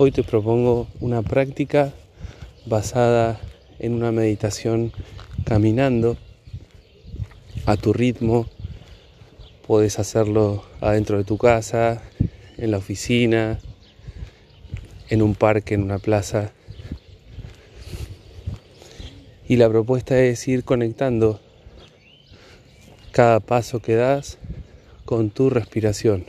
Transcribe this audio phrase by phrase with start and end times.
[0.00, 1.92] Hoy te propongo una práctica
[2.66, 3.40] basada
[3.80, 4.92] en una meditación
[5.44, 6.16] caminando
[7.66, 8.46] a tu ritmo.
[9.66, 12.00] Puedes hacerlo adentro de tu casa,
[12.58, 13.58] en la oficina,
[15.08, 16.52] en un parque, en una plaza.
[19.48, 21.40] Y la propuesta es ir conectando
[23.10, 24.38] cada paso que das
[25.04, 26.24] con tu respiración.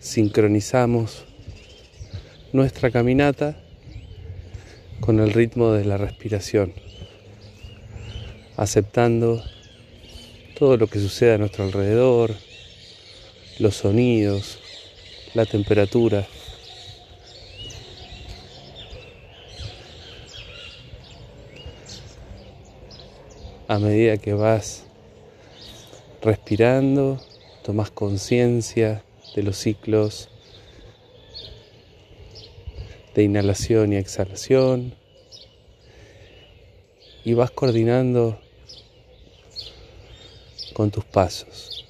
[0.00, 1.24] Sincronizamos
[2.56, 3.54] nuestra caminata
[5.00, 6.72] con el ritmo de la respiración,
[8.56, 9.44] aceptando
[10.58, 12.34] todo lo que sucede a nuestro alrededor,
[13.58, 14.58] los sonidos,
[15.34, 16.26] la temperatura.
[23.68, 24.84] A medida que vas
[26.22, 27.20] respirando,
[27.62, 29.02] tomas conciencia
[29.34, 30.30] de los ciclos
[33.16, 34.94] de inhalación y exhalación
[37.24, 38.38] y vas coordinando
[40.74, 41.86] con tus pasos.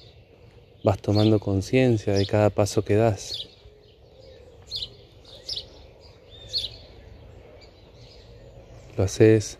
[0.85, 3.49] Vas tomando conciencia de cada paso que das.
[8.95, 9.57] Lo haces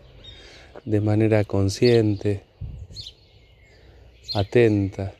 [0.86, 2.44] de manera consciente,
[4.32, 5.12] atenta.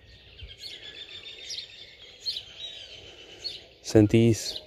[3.82, 4.62] Sentís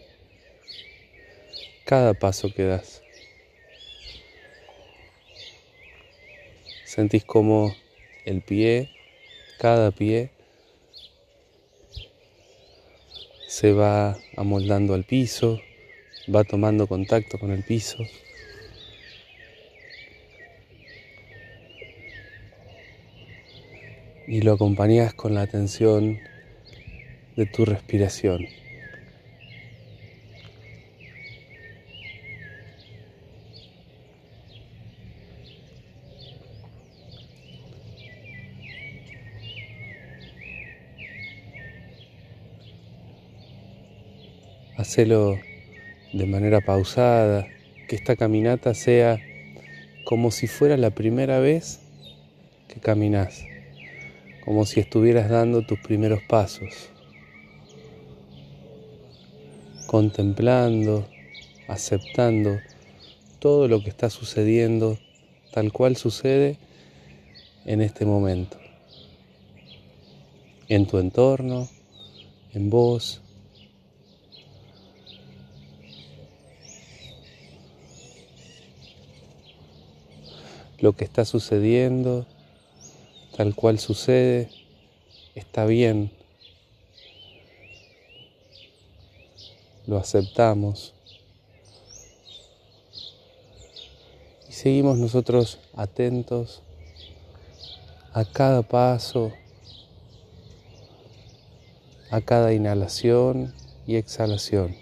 [1.92, 3.04] cada paso que das.
[6.86, 7.76] Sentís como
[8.24, 8.90] el pie,
[9.60, 10.30] cada pie,
[13.46, 15.60] se va amoldando al piso,
[16.34, 17.98] va tomando contacto con el piso.
[24.28, 26.22] Y lo acompañas con la atención
[27.36, 28.61] de tu respiración.
[44.82, 45.40] Hacelo
[46.12, 47.48] de manera pausada,
[47.88, 49.20] que esta caminata sea
[50.06, 51.82] como si fuera la primera vez
[52.68, 53.46] que caminas,
[54.44, 56.90] como si estuvieras dando tus primeros pasos,
[59.86, 61.08] contemplando,
[61.68, 62.58] aceptando
[63.38, 64.98] todo lo que está sucediendo
[65.52, 66.58] tal cual sucede
[67.66, 68.58] en este momento,
[70.70, 71.70] en tu entorno,
[72.56, 73.22] en vos,
[80.82, 82.26] lo que está sucediendo,
[83.38, 84.50] tal cual sucede,
[85.36, 86.12] está bien.
[89.86, 90.94] Lo aceptamos.
[94.50, 96.62] Y seguimos nosotros atentos
[98.14, 99.32] a cada paso,
[102.10, 103.54] a cada inhalación
[103.86, 104.76] y exhalación.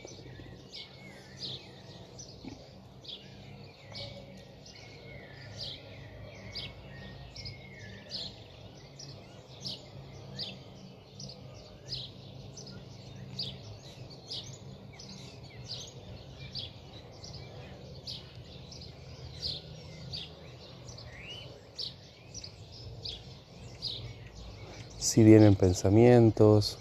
[25.09, 26.78] Si vienen pensamientos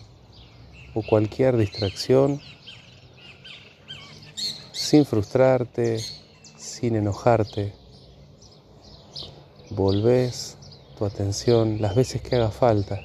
[0.92, 2.42] o cualquier distracción,
[4.70, 5.98] sin frustrarte,
[6.58, 7.72] sin enojarte,
[9.70, 10.58] volvés
[10.98, 13.00] tu atención las veces que haga falta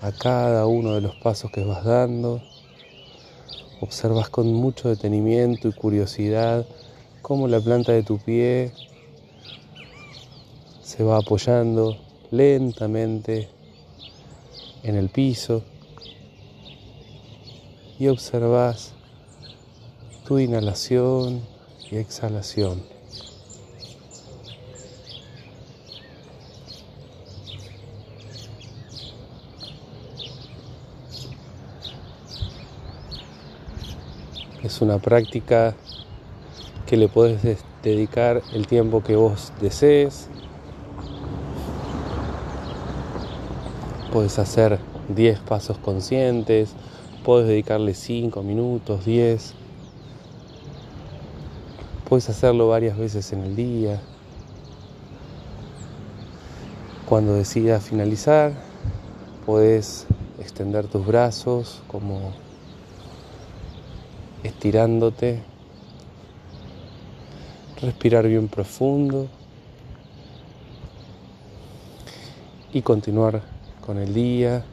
[0.00, 2.42] a cada uno de los pasos que vas dando.
[3.82, 6.64] Observas con mucho detenimiento y curiosidad
[7.20, 8.72] cómo la planta de tu pie
[10.82, 11.98] se va apoyando
[12.30, 13.50] lentamente
[14.82, 15.62] en el piso
[17.98, 18.92] y observas
[20.26, 21.42] tu inhalación
[21.90, 22.82] y exhalación.
[34.62, 35.74] Es una práctica
[36.86, 40.28] que le puedes dedicar el tiempo que vos desees
[44.12, 44.78] Puedes hacer
[45.08, 46.74] 10 pasos conscientes,
[47.24, 49.54] puedes dedicarle 5 minutos, 10.
[52.06, 54.02] Puedes hacerlo varias veces en el día.
[57.08, 58.52] Cuando decidas finalizar,
[59.46, 60.06] puedes
[60.38, 62.34] extender tus brazos como
[64.42, 65.42] estirándote,
[67.80, 69.28] respirar bien profundo
[72.74, 74.64] y continuar con el día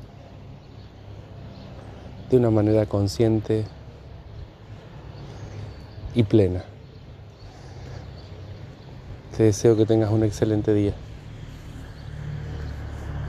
[2.29, 3.65] de una manera consciente
[6.13, 6.63] y plena.
[9.35, 10.93] Te deseo que tengas un excelente día.